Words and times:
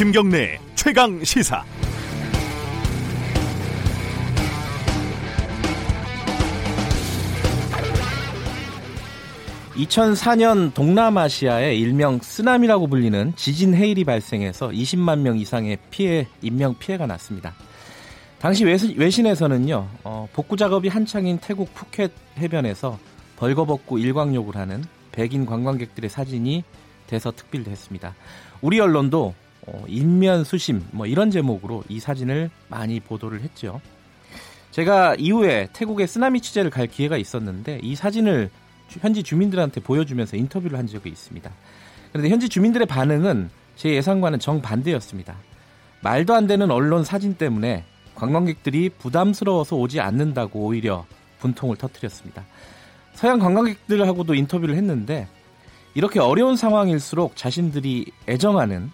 김경래 0.00 0.58
최강 0.76 1.22
시사. 1.22 1.62
2004년 9.74 10.72
동남아시아의 10.72 11.78
일명 11.78 12.18
쓰나미라고 12.22 12.86
불리는 12.86 13.34
지진 13.36 13.74
해일이 13.74 14.04
발생해서 14.04 14.68
20만 14.70 15.18
명 15.18 15.36
이상의 15.36 15.76
피해 15.90 16.26
인명 16.40 16.78
피해가 16.78 17.04
났습니다. 17.06 17.52
당시 18.38 18.64
외신에서는요 18.64 19.86
어, 20.04 20.26
복구 20.32 20.56
작업이 20.56 20.88
한창인 20.88 21.36
태국 21.36 21.74
푸켓 21.74 22.10
해변에서 22.38 22.98
벌거벗고 23.36 23.98
일광욕을 23.98 24.56
하는 24.56 24.82
백인 25.12 25.44
관광객들의 25.44 26.08
사진이 26.08 26.64
돼서 27.06 27.30
특필했습니다. 27.32 28.14
우리 28.62 28.80
언론도 28.80 29.34
어, 29.66 29.84
인면 29.86 30.44
수심 30.44 30.84
뭐 30.90 31.06
이런 31.06 31.30
제목으로 31.30 31.84
이 31.88 32.00
사진을 32.00 32.50
많이 32.68 33.00
보도를 33.00 33.40
했죠. 33.42 33.80
제가 34.70 35.16
이후에 35.16 35.68
태국에 35.72 36.06
쓰나미 36.06 36.40
취재를 36.40 36.70
갈 36.70 36.86
기회가 36.86 37.16
있었는데 37.16 37.80
이 37.82 37.94
사진을 37.94 38.50
현지 38.88 39.22
주민들한테 39.22 39.80
보여주면서 39.80 40.36
인터뷰를 40.36 40.78
한 40.78 40.86
적이 40.86 41.10
있습니다. 41.10 41.50
그런데 42.12 42.28
현지 42.28 42.48
주민들의 42.48 42.86
반응은 42.86 43.50
제 43.76 43.90
예상과는 43.94 44.38
정반대였습니다. 44.38 45.36
말도 46.02 46.34
안 46.34 46.46
되는 46.46 46.70
언론 46.70 47.04
사진 47.04 47.34
때문에 47.34 47.84
관광객들이 48.14 48.90
부담스러워서 48.90 49.76
오지 49.76 50.00
않는다고 50.00 50.60
오히려 50.60 51.06
분통을 51.38 51.76
터뜨렸습니다. 51.76 52.44
서양 53.14 53.38
관광객들하고도 53.38 54.34
인터뷰를 54.34 54.76
했는데 54.76 55.28
이렇게 55.94 56.20
어려운 56.20 56.56
상황일수록 56.56 57.36
자신들이 57.36 58.06
애정하는 58.28 58.90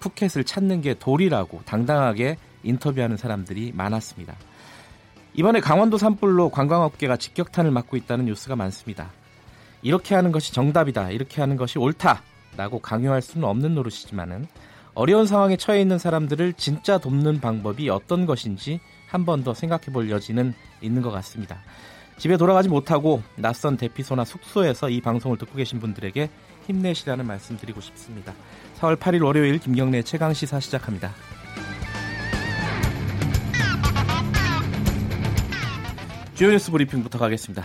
푸켓을 0.00 0.44
찾는 0.44 0.80
게 0.80 0.94
도리라고 0.94 1.60
당당하게 1.64 2.36
인터뷰하는 2.62 3.16
사람들이 3.16 3.72
많았습니다. 3.74 4.34
이번에 5.34 5.60
강원도 5.60 5.96
산불로 5.96 6.50
관광업계가 6.50 7.16
직격탄을 7.16 7.70
맞고 7.70 7.96
있다는 7.96 8.24
뉴스가 8.24 8.56
많습니다. 8.56 9.10
이렇게 9.82 10.14
하는 10.14 10.32
것이 10.32 10.52
정답이다, 10.52 11.10
이렇게 11.10 11.40
하는 11.40 11.56
것이 11.56 11.78
옳다라고 11.78 12.80
강요할 12.82 13.22
수는 13.22 13.46
없는 13.46 13.74
노릇이지만은 13.74 14.46
어려운 14.94 15.26
상황에 15.26 15.56
처해 15.56 15.80
있는 15.80 15.98
사람들을 15.98 16.54
진짜 16.54 16.98
돕는 16.98 17.40
방법이 17.40 17.88
어떤 17.88 18.26
것인지 18.26 18.80
한 19.06 19.24
번 19.24 19.42
더 19.44 19.54
생각해 19.54 19.86
볼 19.92 20.10
여지는 20.10 20.54
있는 20.80 21.02
것 21.02 21.10
같습니다. 21.10 21.62
집에 22.18 22.36
돌아가지 22.36 22.68
못하고 22.68 23.22
낯선 23.36 23.76
대피소나 23.76 24.24
숙소에서 24.24 24.90
이 24.90 25.00
방송을 25.00 25.38
듣고 25.38 25.56
계신 25.56 25.80
분들에게 25.80 26.28
힘내시라는 26.70 27.26
말씀 27.26 27.56
드리고 27.56 27.80
싶습니다. 27.80 28.32
4월 28.78 28.96
8일 28.96 29.24
월요일 29.24 29.58
김경래 29.58 30.02
최강 30.02 30.32
시사 30.32 30.60
시작합니다. 30.60 31.12
주요 36.34 36.50
뉴스 36.50 36.70
브리핑부터 36.70 37.18
가겠습니다. 37.18 37.62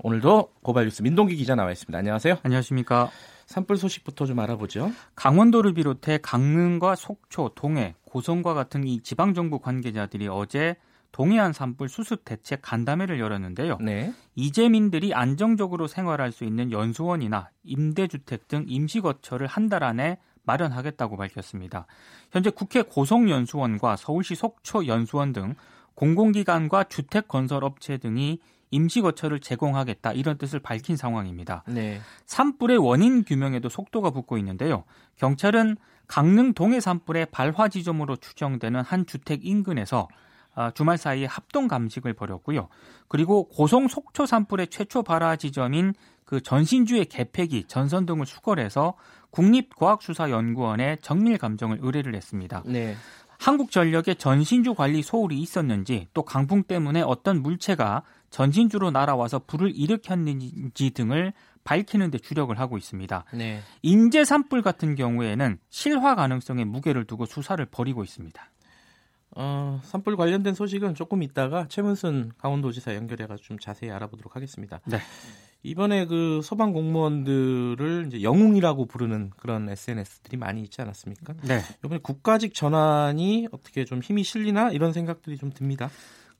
오늘도 0.00 0.52
고발 0.62 0.84
뉴스 0.84 1.02
민동기 1.02 1.36
기자 1.36 1.54
나와 1.54 1.72
있습니다. 1.72 1.98
안녕하세요. 1.98 2.38
안녕하십니까. 2.42 3.10
산불 3.46 3.78
소식부터 3.78 4.26
좀 4.26 4.38
알아보죠. 4.40 4.92
강원도를 5.14 5.72
비롯해 5.72 6.18
강릉과 6.18 6.94
속초, 6.94 7.52
동해, 7.54 7.94
고성과 8.04 8.52
같은 8.52 8.86
이 8.86 9.00
지방 9.00 9.32
정부 9.32 9.58
관계자들이 9.58 10.28
어제 10.28 10.76
동해안 11.12 11.52
산불 11.52 11.88
수습 11.88 12.24
대책 12.24 12.60
간담회를 12.62 13.18
열었는데요. 13.18 13.78
네. 13.80 14.12
이재민들이 14.34 15.14
안정적으로 15.14 15.86
생활할 15.86 16.32
수 16.32 16.44
있는 16.44 16.70
연수원이나 16.70 17.50
임대주택 17.64 18.48
등 18.48 18.64
임시거처를 18.68 19.46
한 19.46 19.68
달 19.68 19.84
안에 19.84 20.18
마련하겠다고 20.44 21.18
밝혔습니다. 21.18 21.86
현재 22.32 22.48
국회 22.48 22.80
고성연수원과 22.80 23.96
서울시 23.96 24.34
속초연수원 24.34 25.34
등 25.34 25.54
공공기관과 25.94 26.84
주택건설업체 26.84 27.98
등이 27.98 28.38
임시거처를 28.70 29.40
제공하겠다 29.40 30.12
이런 30.12 30.38
뜻을 30.38 30.60
밝힌 30.60 30.96
상황입니다. 30.96 31.64
네. 31.66 32.00
산불의 32.26 32.78
원인 32.78 33.24
규명에도 33.24 33.68
속도가 33.68 34.10
붙고 34.10 34.38
있는데요. 34.38 34.84
경찰은 35.16 35.76
강릉 36.06 36.54
동해 36.54 36.80
산불의 36.80 37.26
발화 37.30 37.68
지점으로 37.68 38.16
추정되는 38.16 38.80
한 38.80 39.04
주택 39.06 39.44
인근에서 39.44 40.08
아, 40.10 40.27
주말 40.74 40.98
사이에 40.98 41.26
합동 41.26 41.68
감식을 41.68 42.14
벌였고요. 42.14 42.68
그리고 43.08 43.48
고성 43.48 43.88
속초 43.88 44.26
산불의 44.26 44.68
최초 44.68 45.02
발화 45.02 45.36
지점인 45.36 45.94
그 46.24 46.40
전신주의 46.42 47.06
개폐기, 47.06 47.64
전선 47.64 48.04
등을 48.04 48.26
수거해서 48.26 48.94
국립과학수사연구원에 49.30 50.96
정밀 51.00 51.38
감정을 51.38 51.78
의뢰를 51.80 52.14
했습니다. 52.14 52.62
네. 52.66 52.96
한국전력의 53.38 54.16
전신주 54.16 54.74
관리 54.74 55.00
소홀이 55.02 55.38
있었는지 55.38 56.08
또 56.12 56.22
강풍 56.22 56.64
때문에 56.64 57.02
어떤 57.02 57.40
물체가 57.40 58.02
전신주로 58.30 58.90
날아와서 58.90 59.40
불을 59.46 59.72
일으켰는지 59.74 60.90
등을 60.90 61.32
밝히는 61.64 62.10
데 62.10 62.18
주력을 62.18 62.58
하고 62.58 62.76
있습니다. 62.76 63.24
네. 63.34 63.60
인제 63.82 64.24
산불 64.24 64.62
같은 64.62 64.96
경우에는 64.96 65.58
실화 65.70 66.14
가능성에 66.14 66.64
무게를 66.64 67.04
두고 67.04 67.26
수사를 67.26 67.64
벌이고 67.64 68.02
있습니다. 68.02 68.50
어, 69.40 69.80
산불 69.84 70.16
관련된 70.16 70.54
소식은 70.54 70.96
조금 70.96 71.22
있다가 71.22 71.68
최문순 71.68 72.32
강원도지사 72.38 72.96
연결해가지고 72.96 73.46
좀 73.46 73.58
자세히 73.60 73.88
알아보도록 73.88 74.34
하겠습니다. 74.34 74.80
네. 74.84 74.98
이번에 75.62 76.06
그 76.06 76.40
소방 76.42 76.72
공무원들을 76.72 78.06
이제 78.08 78.22
영웅이라고 78.22 78.86
부르는 78.86 79.30
그런 79.36 79.68
SNS들이 79.68 80.36
많이 80.36 80.62
있지 80.62 80.82
않았습니까? 80.82 81.34
네. 81.44 81.60
이번에 81.84 82.00
국가직 82.02 82.52
전환이 82.52 83.46
어떻게 83.52 83.84
좀 83.84 84.00
힘이 84.00 84.24
실리나 84.24 84.70
이런 84.72 84.92
생각들이 84.92 85.36
좀 85.36 85.50
듭니다. 85.52 85.88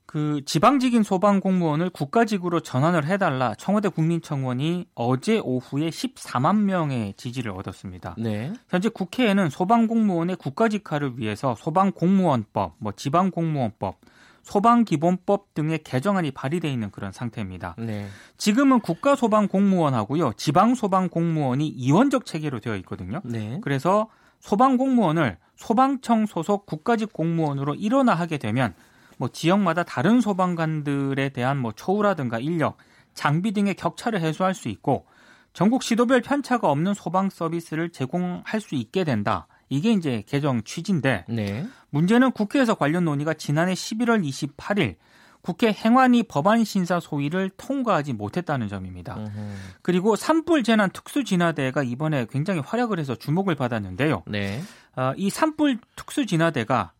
그 0.09 0.41
지방직인 0.43 1.03
소방 1.03 1.39
공무원을 1.39 1.91
국가직으로 1.91 2.61
전환을 2.61 3.05
해달라 3.05 3.53
청와대 3.53 3.89
국민청원이 3.89 4.87
어제 4.95 5.37
오후에 5.37 5.91
14만 5.91 6.61
명의 6.61 7.13
지지를 7.15 7.51
얻었습니다. 7.51 8.15
네. 8.17 8.51
현재 8.69 8.89
국회에는 8.89 9.51
소방 9.51 9.85
공무원의 9.85 10.37
국가직화를 10.37 11.19
위해서 11.19 11.53
소방 11.59 11.91
공무원법, 11.91 12.77
뭐 12.79 12.91
지방 12.95 13.29
공무원법, 13.29 13.99
소방 14.41 14.83
기본법 14.83 15.53
등의 15.53 15.83
개정안이 15.83 16.31
발의돼 16.31 16.73
있는 16.73 16.89
그런 16.89 17.11
상태입니다. 17.11 17.75
네. 17.77 18.07
지금은 18.35 18.79
국가 18.79 19.15
소방 19.15 19.47
공무원하고요, 19.47 20.33
지방 20.37 20.73
소방 20.73 21.09
공무원이 21.09 21.67
이원적 21.67 22.25
체계로 22.25 22.61
되어 22.61 22.75
있거든요. 22.77 23.21
네. 23.23 23.59
그래서 23.61 24.09
소방 24.39 24.77
공무원을 24.77 25.37
소방청 25.55 26.25
소속 26.25 26.65
국가직 26.65 27.13
공무원으로 27.13 27.75
일원화하게 27.75 28.39
되면 28.39 28.73
뭐 29.19 29.27
지역마다 29.27 29.83
다른 29.83 30.21
소방관들에 30.21 31.29
대한 31.29 31.57
뭐 31.57 31.73
초우라든가 31.73 32.39
인력, 32.39 32.77
장비 33.13 33.51
등의 33.51 33.75
격차를 33.75 34.21
해소할 34.21 34.55
수 34.55 34.69
있고 34.69 35.05
전국 35.51 35.83
시도별 35.83 36.21
편차가 36.21 36.71
없는 36.71 36.93
소방 36.93 37.29
서비스를 37.29 37.89
제공할 37.89 38.61
수 38.61 38.75
있게 38.75 39.03
된다. 39.03 39.47
이게 39.67 39.91
이제 39.91 40.23
개정 40.25 40.63
취지인데 40.63 41.25
네. 41.27 41.67
문제는 41.89 42.31
국회에서 42.31 42.75
관련 42.75 43.03
논의가 43.03 43.33
지난해 43.33 43.73
11월 43.73 44.25
28일 44.25 44.95
국회 45.41 45.73
행안위 45.73 46.23
법안 46.23 46.63
심사 46.63 47.01
소위를 47.01 47.49
통과하지 47.57 48.13
못했다는 48.13 48.69
점입니다. 48.69 49.17
으흠. 49.17 49.55
그리고 49.81 50.15
산불 50.15 50.63
재난 50.63 50.89
특수 50.91 51.25
진화대가 51.25 51.83
이번에 51.83 52.25
굉장히 52.29 52.61
활약을 52.61 52.99
해서 52.99 53.15
주목을 53.15 53.55
받았는데요. 53.55 54.23
네. 54.27 54.61
어, 54.95 55.11
이 55.17 55.29
산불 55.29 55.79
특수 55.97 56.25
진화대가 56.25 56.93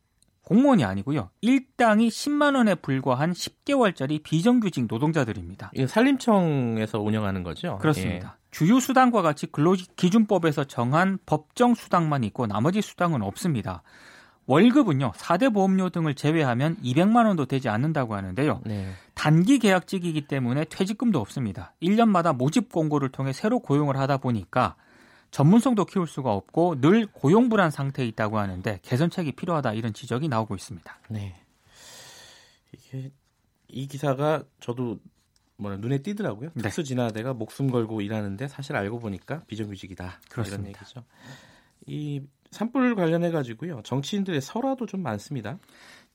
공무원이 0.49 0.83
아니고요. 0.83 1.29
일당이 1.41 2.09
10만 2.09 2.55
원에 2.55 2.73
불과한 2.73 3.33
10개월짜리 3.33 4.23
비정규직 4.23 4.87
노동자들입니다. 4.89 5.69
이거 5.75 5.85
산림청에서 5.85 6.99
운영하는 6.99 7.43
거죠? 7.43 7.77
그렇습니다. 7.77 8.35
예. 8.35 8.47
주요 8.49 8.79
수당과 8.79 9.21
같이 9.21 9.45
근로기준법에서 9.45 10.63
정한 10.63 11.19
법정 11.27 11.75
수당만 11.75 12.23
있고 12.23 12.47
나머지 12.47 12.81
수당은 12.81 13.21
없습니다. 13.21 13.83
월급은요 14.47 15.11
4대 15.15 15.53
보험료 15.53 15.91
등을 15.91 16.15
제외하면 16.15 16.77
200만 16.77 17.27
원도 17.27 17.45
되지 17.45 17.69
않는다고 17.69 18.15
하는데요. 18.15 18.61
네. 18.65 18.89
단기 19.13 19.59
계약직이기 19.59 20.21
때문에 20.21 20.65
퇴직금도 20.65 21.19
없습니다. 21.19 21.75
1년마다 21.83 22.35
모집 22.35 22.71
공고를 22.71 23.09
통해 23.09 23.33
새로 23.33 23.59
고용을 23.59 23.97
하다 23.97 24.17
보니까 24.17 24.75
전문성도 25.31 25.85
키울 25.85 26.07
수가 26.07 26.31
없고 26.33 26.81
늘 26.81 27.05
고용불안 27.07 27.71
상태에 27.71 28.05
있다고 28.07 28.39
하는데 28.39 28.79
개선책이 28.81 29.33
필요하다 29.33 29.73
이런 29.73 29.93
지적이 29.93 30.27
나오고 30.27 30.55
있습니다. 30.55 30.99
네. 31.09 31.35
이게 32.73 33.11
이 33.67 33.87
기사가 33.87 34.43
저도 34.59 34.99
뭐 35.57 35.75
눈에 35.75 35.99
띄더라고요. 35.99 36.51
네. 36.53 36.61
특수 36.63 36.83
진화대가 36.83 37.33
목숨 37.33 37.69
걸고 37.69 38.01
일하는데 38.01 38.47
사실 38.47 38.75
알고 38.75 38.99
보니까 38.99 39.43
비정규직이다. 39.47 40.19
그렇습니다. 40.29 40.69
이런 40.69 40.75
얘기죠. 40.75 41.03
이 41.85 42.21
산불 42.51 42.95
관련해 42.95 43.31
가지고요. 43.31 43.81
정치인들의 43.83 44.41
설화도 44.41 44.85
좀 44.85 45.03
많습니다. 45.03 45.59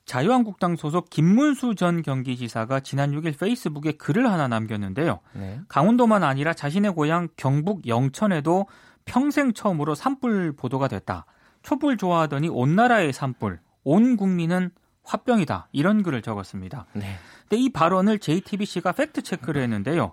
자유한국당 0.05 0.77
소속 0.77 1.09
김문수 1.09 1.77
전 1.77 2.03
경기지사가 2.03 2.81
지난 2.81 3.13
6일 3.13 3.39
페이스북에 3.39 3.93
글을 3.93 4.31
하나 4.31 4.49
남겼는데요. 4.49 5.21
네. 5.35 5.61
강원도만 5.69 6.23
아니라 6.23 6.53
자신의 6.53 6.93
고향 6.93 7.29
경북 7.37 7.87
영천에도 7.87 8.67
평생 9.05 9.53
처음으로 9.53 9.95
산불 9.95 10.53
보도가 10.57 10.89
됐다. 10.89 11.27
초불 11.63 11.97
좋아하더니 11.97 12.49
온 12.49 12.75
나라의 12.77 13.13
산불, 13.13 13.61
온 13.85 14.17
국민은 14.17 14.71
화병이다. 15.03 15.69
이런 15.73 16.03
글을 16.03 16.23
적었습니다. 16.23 16.87
네. 16.95 17.17
근데 17.43 17.63
이 17.63 17.71
발언을 17.71 18.19
JTBC가 18.19 18.93
팩트 18.93 19.23
체크를 19.23 19.63
했는데요. 19.63 20.13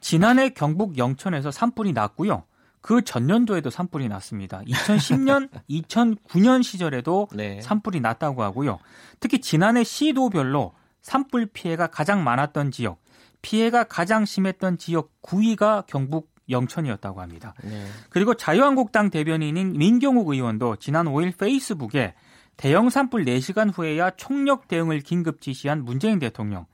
지난해 0.00 0.50
경북 0.50 0.96
영천에서 0.96 1.50
산불이 1.50 1.92
났고요. 1.92 2.44
그 2.80 3.02
전년도에도 3.02 3.68
산불이 3.68 4.08
났습니다. 4.08 4.62
2010년, 4.62 5.50
2009년 5.68 6.62
시절에도 6.64 7.28
네. 7.34 7.60
산불이 7.60 8.00
났다고 8.00 8.42
하고요. 8.42 8.78
특히 9.20 9.40
지난해 9.40 9.84
시도별로 9.84 10.72
산불 11.02 11.46
피해가 11.52 11.88
가장 11.88 12.24
많았던 12.24 12.70
지역, 12.70 13.02
피해가 13.42 13.84
가장 13.84 14.24
심했던 14.24 14.78
지역 14.78 15.10
9위가 15.22 15.86
경북 15.86 16.29
영천이었다고 16.50 17.20
합니다. 17.20 17.54
네. 17.62 17.86
그리고 18.08 18.34
자유한국당 18.34 19.10
대변인인 19.10 19.72
민경욱 19.72 20.28
의원도 20.28 20.76
지난 20.76 21.06
5일 21.06 21.36
페이스북에 21.38 22.14
대형 22.56 22.90
산불 22.90 23.24
4시간 23.24 23.70
후에야 23.72 24.10
총력 24.10 24.68
대응을 24.68 25.00
긴급 25.00 25.40
지시한 25.40 25.84
문재인 25.84 26.18
대통령. 26.18 26.66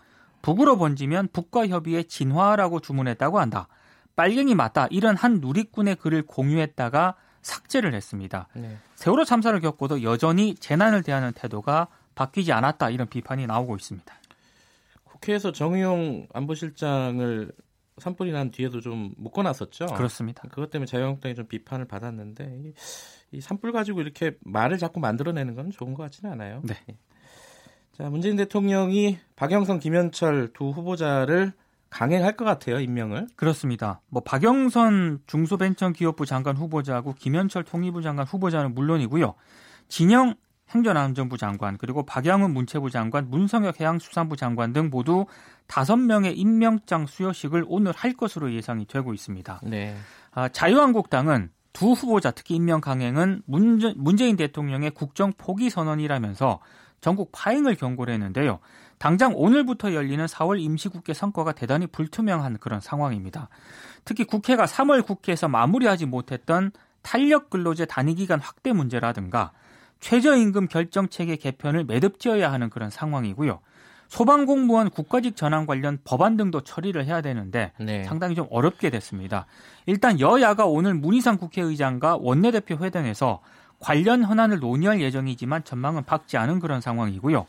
북으로 0.42 0.78
번지면 0.78 1.28
북과 1.32 1.68
협의의 1.68 2.04
진화라고 2.04 2.80
주문했다고 2.80 3.38
한다. 3.38 3.68
빨갱이 4.16 4.54
맞다. 4.54 4.86
이런 4.90 5.16
한 5.16 5.40
누리꾼의 5.40 5.96
글을 5.96 6.22
공유했다가 6.22 7.14
삭제를 7.42 7.94
했습니다. 7.94 8.48
네. 8.54 8.78
세월호 8.96 9.24
참사를 9.24 9.58
겪고도 9.60 10.02
여전히 10.02 10.54
재난을 10.54 11.02
대하는 11.02 11.32
태도가 11.32 11.88
바뀌지 12.14 12.52
않았다. 12.52 12.90
이런 12.90 13.08
비판이 13.08 13.46
나오고 13.46 13.76
있습니다. 13.76 14.12
국회에서 15.04 15.52
정의용 15.52 16.26
안보실장을 16.32 17.52
산불이 17.98 18.32
난 18.32 18.50
뒤에도 18.50 18.80
좀 18.80 19.12
묶어놨었죠. 19.16 19.86
그렇습니다. 19.86 20.42
그것 20.50 20.70
때문에 20.70 20.86
자유한국당이 20.86 21.34
좀 21.34 21.46
비판을 21.46 21.86
받았는데 21.86 22.72
이 23.32 23.40
산불 23.40 23.72
가지고 23.72 24.00
이렇게 24.02 24.32
말을 24.40 24.78
자꾸 24.78 25.00
만들어내는 25.00 25.54
건 25.54 25.70
좋은 25.70 25.94
것 25.94 26.02
같지는 26.04 26.32
않아요. 26.32 26.60
네. 26.64 26.74
예. 26.90 26.96
자 27.92 28.10
문재인 28.10 28.36
대통령이 28.36 29.18
박영선, 29.36 29.78
김현철 29.80 30.50
두 30.52 30.68
후보자를 30.70 31.52
강행할 31.88 32.36
것 32.36 32.44
같아요 32.44 32.78
임명을. 32.80 33.28
그렇습니다. 33.36 34.02
뭐 34.08 34.22
박영선 34.22 35.20
중소벤처기업부 35.26 36.26
장관 36.26 36.56
후보자하고 36.56 37.14
김현철 37.14 37.64
통일부 37.64 38.02
장관 38.02 38.26
후보자는 38.26 38.74
물론이고요. 38.74 39.34
진영 39.88 40.34
행정안전부 40.70 41.38
장관 41.38 41.78
그리고 41.78 42.04
박양훈 42.04 42.52
문체부 42.52 42.90
장관, 42.90 43.30
문성혁 43.30 43.80
해양수산부 43.80 44.36
장관 44.36 44.72
등 44.72 44.90
모두 44.90 45.26
다섯 45.66 45.96
명의 45.96 46.36
임명장 46.36 47.06
수여식을 47.06 47.64
오늘 47.68 47.92
할 47.92 48.14
것으로 48.14 48.52
예상이 48.52 48.86
되고 48.86 49.14
있습니다. 49.14 49.60
네. 49.64 49.96
아, 50.32 50.48
자유한국당은 50.48 51.50
두 51.72 51.92
후보자 51.92 52.30
특히 52.30 52.54
임명 52.56 52.80
강행은 52.80 53.42
문제, 53.44 53.92
문재인 53.96 54.36
대통령의 54.36 54.90
국정 54.90 55.32
포기 55.36 55.70
선언이라면서 55.70 56.60
전국 57.00 57.30
파행을 57.32 57.76
경고를 57.76 58.14
했는데요. 58.14 58.60
당장 58.98 59.32
오늘부터 59.34 59.92
열리는 59.92 60.24
4월 60.24 60.58
임시국회 60.58 61.12
선거가 61.12 61.52
대단히 61.52 61.86
불투명한 61.86 62.58
그런 62.58 62.80
상황입니다. 62.80 63.50
특히 64.04 64.24
국회가 64.24 64.64
3월 64.64 65.04
국회에서 65.04 65.48
마무리하지 65.48 66.06
못했던 66.06 66.72
탄력 67.02 67.50
근로제 67.50 67.84
단위 67.84 68.14
기간 68.14 68.40
확대 68.40 68.72
문제라든가 68.72 69.52
최저임금 70.00 70.68
결정 70.68 71.08
체계 71.08 71.36
개편을 71.36 71.84
매듭지어야 71.84 72.52
하는 72.52 72.70
그런 72.70 72.90
상황이고요. 72.90 73.60
소방공무원 74.08 74.90
국가직 74.90 75.36
전환 75.36 75.66
관련 75.66 75.98
법안 76.04 76.36
등도 76.36 76.60
처리를 76.60 77.06
해야 77.06 77.20
되는데 77.20 77.72
네. 77.80 78.04
상당히 78.04 78.34
좀 78.34 78.46
어렵게 78.50 78.90
됐습니다. 78.90 79.46
일단 79.86 80.20
여야가 80.20 80.66
오늘 80.66 80.94
문희상 80.94 81.38
국회의장과 81.38 82.18
원내대표 82.20 82.76
회담에서 82.76 83.40
관련 83.78 84.22
현안을 84.22 84.60
논의할 84.60 85.00
예정이지만 85.00 85.64
전망은 85.64 86.04
밝지 86.04 86.36
않은 86.36 86.60
그런 86.60 86.80
상황이고요. 86.80 87.46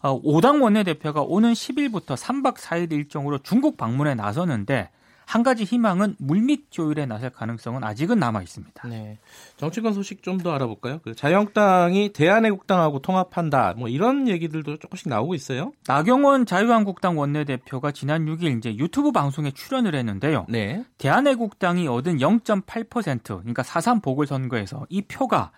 어, 0.00 0.22
5당 0.22 0.62
원내대표가 0.62 1.22
오는 1.22 1.52
10일부터 1.52 2.16
3박 2.16 2.56
4일 2.56 2.92
일정으로 2.92 3.38
중국 3.38 3.76
방문에 3.76 4.14
나서는데 4.14 4.90
한 5.28 5.42
가지 5.42 5.64
희망은 5.64 6.16
물밑 6.18 6.70
조율에 6.70 7.04
나설 7.04 7.28
가능성은 7.28 7.84
아직은 7.84 8.18
남아 8.18 8.40
있습니다. 8.40 8.88
네. 8.88 9.18
정치권 9.58 9.92
소식 9.92 10.22
좀 10.22 10.38
더 10.38 10.52
알아볼까요? 10.52 11.00
그 11.02 11.14
자유한국당이 11.14 12.12
대한애국당하고 12.14 13.00
통합한다. 13.00 13.74
뭐 13.76 13.88
이런 13.88 14.26
얘기들도 14.28 14.78
조금씩 14.78 15.08
나오고 15.08 15.34
있어요. 15.34 15.72
나경원 15.86 16.46
자유한국당 16.46 17.18
원내대표가 17.18 17.90
지난 17.90 18.24
6일 18.24 18.56
이제 18.56 18.74
유튜브 18.76 19.12
방송에 19.12 19.50
출연을 19.50 19.94
했는데요. 19.96 20.46
네. 20.48 20.84
대한애국당이 20.96 21.88
얻은 21.88 22.18
0.8% 22.18 23.22
그러니까 23.24 23.62
4.3 23.62 24.00
보궐선거에서 24.00 24.86
이 24.88 25.02
표가 25.02 25.50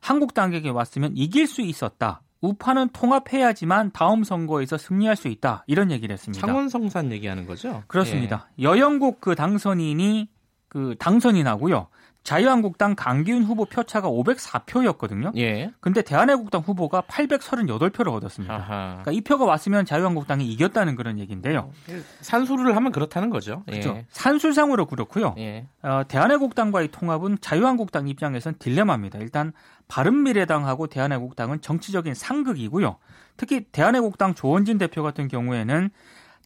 한국당에게 0.00 0.68
왔으면 0.68 1.12
이길 1.14 1.46
수 1.46 1.62
있었다. 1.62 2.20
우파는 2.44 2.90
통합해야지만 2.92 3.92
다음 3.92 4.22
선거에서 4.22 4.76
승리할 4.76 5.16
수 5.16 5.28
있다. 5.28 5.64
이런 5.66 5.90
얘기를 5.90 6.12
했습니다. 6.12 6.46
창원성산 6.46 7.10
얘기하는 7.12 7.46
거죠? 7.46 7.82
그렇습니다. 7.86 8.48
예. 8.58 8.64
여영국 8.64 9.20
그 9.20 9.34
당선인이 9.34 10.28
그 10.68 10.94
당선이 10.98 11.42
나고요. 11.42 11.88
자유한국당 12.24 12.94
강기훈 12.96 13.44
후보 13.44 13.66
표차가 13.66 14.08
504표였거든요. 14.08 15.36
예. 15.36 15.70
근데 15.80 16.00
대한애국당 16.00 16.62
후보가 16.62 17.02
838표를 17.02 18.12
얻었습니다. 18.14 18.54
아하. 18.54 19.02
그러니까 19.02 19.12
이 19.12 19.20
표가 19.20 19.44
왔으면 19.44 19.84
자유한국당이 19.84 20.50
이겼다는 20.50 20.96
그런 20.96 21.18
얘기인데요. 21.18 21.70
산수를 22.22 22.74
하면 22.76 22.92
그렇다는 22.92 23.28
거죠. 23.28 23.62
그렇죠. 23.66 23.90
예. 23.90 24.06
산술상으로 24.08 24.86
그렇고요. 24.86 25.34
예. 25.36 25.66
어, 25.82 26.02
대한애국당과의 26.08 26.88
통합은 26.88 27.38
자유한국당 27.42 28.08
입장에선 28.08 28.54
딜레마입니다. 28.58 29.18
일단 29.18 29.52
바른미래당하고 29.88 30.86
대한애국당은 30.86 31.60
정치적인 31.60 32.14
상극이고요. 32.14 32.96
특히 33.36 33.66
대한애국당 33.70 34.34
조원진 34.34 34.78
대표 34.78 35.02
같은 35.02 35.28
경우에는 35.28 35.90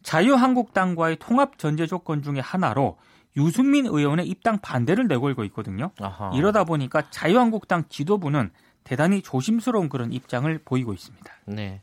자유한국당과의 0.03 1.17
통합 1.19 1.57
전제 1.57 1.87
조건 1.87 2.21
중에 2.21 2.39
하나로 2.39 2.97
유승민 3.37 3.85
의원의 3.85 4.27
입당 4.27 4.59
반대를 4.59 5.07
내걸고 5.07 5.43
있거든요. 5.45 5.91
아하. 5.99 6.31
이러다 6.33 6.63
보니까 6.63 7.09
자유한국당 7.09 7.85
지도부는 7.89 8.51
대단히 8.83 9.21
조심스러운 9.21 9.89
그런 9.89 10.11
입장을 10.11 10.57
보이고 10.65 10.93
있습니다. 10.93 11.31
네. 11.45 11.81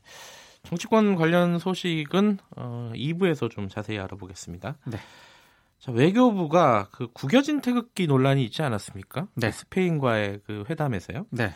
정치권 0.65 1.15
관련 1.15 1.59
소식은 1.59 2.39
어, 2.57 2.91
2부에서 2.95 3.49
좀 3.51 3.69
자세히 3.69 3.99
알아보겠습니다. 3.99 4.77
네. 4.87 4.99
자, 5.79 5.93
외교부가 5.93 6.89
그 6.91 7.09
구겨진 7.13 7.61
태극기 7.61 8.07
논란이 8.07 8.45
있지 8.45 8.63
않았습니까? 8.63 9.29
네. 9.35 9.53
스페인과의 9.53 10.41
그 10.47 10.65
회담에서요. 10.69 11.27
네. 11.31 11.53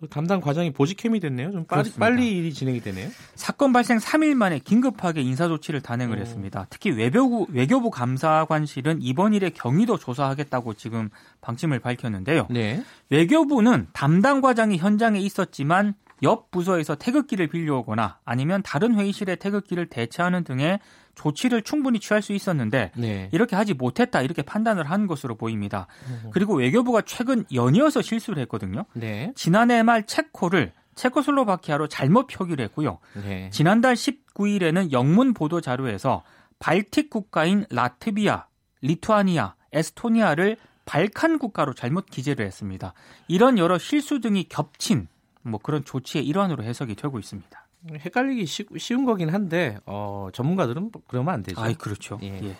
그 0.00 0.08
담당 0.08 0.40
과장이 0.40 0.72
보직캠이 0.72 1.20
됐네요. 1.20 1.52
좀 1.52 1.64
빨리, 1.64 1.92
빨리 1.92 2.30
일이 2.30 2.54
진행이 2.54 2.80
되네요. 2.80 3.10
사건 3.34 3.72
발생 3.74 3.98
3일 3.98 4.34
만에 4.34 4.58
긴급하게 4.58 5.20
인사 5.20 5.46
조치를 5.46 5.82
단행을 5.82 6.16
오. 6.16 6.20
했습니다. 6.20 6.66
특히 6.70 6.90
외교부, 6.90 7.46
외교부 7.50 7.90
감사관실은 7.90 9.00
이번 9.02 9.34
일에 9.34 9.50
경위도 9.50 9.98
조사하겠다고 9.98 10.74
지금 10.74 11.10
방침을 11.42 11.80
밝혔는데요. 11.80 12.46
네. 12.48 12.82
외교부는 13.10 13.88
담당 13.92 14.40
과장이 14.40 14.78
현장에 14.78 15.20
있었지만 15.20 15.94
옆 16.22 16.50
부서에서 16.50 16.94
태극기를 16.94 17.48
빌려오거나 17.48 18.18
아니면 18.24 18.62
다른 18.62 18.94
회의실에 18.94 19.36
태극기를 19.36 19.86
대체하는 19.86 20.44
등의 20.44 20.80
조치를 21.14 21.62
충분히 21.62 21.98
취할 22.00 22.22
수 22.22 22.32
있었는데 22.32 22.92
네. 22.96 23.28
이렇게 23.32 23.56
하지 23.56 23.74
못했다 23.74 24.22
이렇게 24.22 24.42
판단을 24.42 24.84
한 24.90 25.06
것으로 25.06 25.34
보입니다. 25.36 25.86
그리고 26.32 26.54
외교부가 26.54 27.02
최근 27.02 27.44
연이어서 27.52 28.02
실수를 28.02 28.40
했거든요. 28.42 28.84
네. 28.94 29.32
지난해 29.34 29.82
말 29.82 30.06
체코를 30.06 30.72
체코슬로바키아로 30.94 31.88
잘못 31.88 32.26
표기를 32.26 32.64
했고요. 32.66 32.98
네. 33.14 33.50
지난달 33.50 33.94
19일에는 33.94 34.92
영문 34.92 35.34
보도 35.34 35.60
자료에서 35.60 36.22
발틱 36.58 37.08
국가인 37.10 37.64
라트비아, 37.70 38.46
리투아니아, 38.82 39.54
에스토니아를 39.72 40.56
발칸 40.84 41.38
국가로 41.38 41.72
잘못 41.72 42.06
기재를 42.06 42.44
했습니다. 42.44 42.92
이런 43.28 43.58
여러 43.58 43.78
실수 43.78 44.20
등이 44.20 44.44
겹친 44.48 45.06
뭐 45.42 45.60
그런 45.62 45.84
조치의 45.84 46.26
일환으로 46.26 46.62
해석이 46.62 46.94
되고 46.94 47.18
있습니다. 47.18 47.66
헷갈리기 47.92 48.46
쉬, 48.46 48.94
운 48.94 49.04
거긴 49.04 49.30
한데 49.30 49.78
어, 49.86 50.28
전문가들은 50.32 50.90
그러면 51.08 51.34
안 51.34 51.42
되죠. 51.42 51.60
아, 51.60 51.72
그렇죠. 51.72 52.18
예. 52.22 52.40
예. 52.42 52.56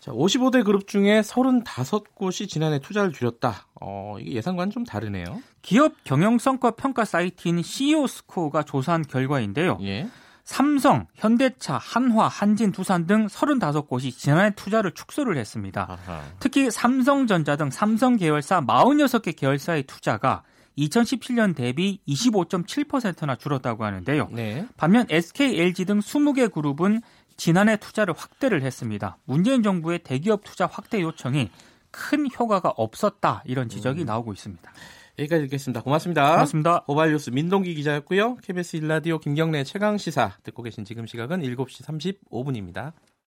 자, 0.00 0.10
55대 0.10 0.64
그룹 0.64 0.88
중에 0.88 1.20
35곳이 1.20 2.48
지난해 2.48 2.80
투자를 2.80 3.12
줄였다. 3.12 3.68
어, 3.80 4.16
이게 4.18 4.32
예상과는 4.32 4.72
좀 4.72 4.82
다르네요. 4.84 5.40
기업 5.62 5.94
경영 6.02 6.38
성과 6.38 6.72
평가 6.72 7.04
사이트인 7.04 7.62
CEO 7.62 8.08
스코어가 8.08 8.64
조사한 8.64 9.02
결과인데요. 9.02 9.78
예. 9.82 10.08
삼성, 10.42 11.06
현대차, 11.14 11.78
한화, 11.78 12.26
한진, 12.26 12.72
두산 12.72 13.06
등 13.06 13.28
35곳이 13.28 14.16
지난해 14.16 14.50
투자를 14.56 14.90
축소를 14.90 15.36
했습니다. 15.36 15.86
아하. 15.88 16.22
특히 16.40 16.68
삼성전자 16.68 17.54
등 17.54 17.70
삼성 17.70 18.16
계열사 18.16 18.60
46개 18.60 19.36
계열사의 19.36 19.84
투자가 19.84 20.42
2017년 20.78 21.54
대비 21.54 22.00
25.7%나 22.08 23.36
줄었다고 23.36 23.84
하는데요. 23.84 24.28
네. 24.32 24.66
반면 24.76 25.06
SK, 25.10 25.58
LG 25.58 25.84
등 25.84 26.00
20개 26.00 26.50
그룹은 26.50 27.02
지난해 27.36 27.76
투자를 27.76 28.14
확대를 28.16 28.62
했습니다. 28.62 29.18
문재인 29.24 29.62
정부의 29.62 30.00
대기업 30.00 30.44
투자 30.44 30.66
확대 30.66 31.00
요청이 31.00 31.50
큰 31.90 32.28
효과가 32.38 32.70
없었다 32.76 33.42
이런 33.46 33.68
지적이 33.68 34.02
음. 34.02 34.06
나오고 34.06 34.32
있습니다. 34.32 34.72
여기까지 35.18 35.42
듣겠습니다. 35.44 35.82
고맙습니다. 35.82 36.30
고맙습니다. 36.32 36.80
고발뉴스 36.84 37.30
민동기 37.30 37.74
기자였고요. 37.74 38.36
KBS 38.36 38.76
일라디오 38.76 39.18
김경래 39.18 39.62
최강 39.64 39.98
시사 39.98 40.36
듣고 40.42 40.62
계신 40.62 40.84
지금 40.84 41.06
시각은 41.06 41.40
7시 41.42 41.84
35분입니다. 41.84 42.92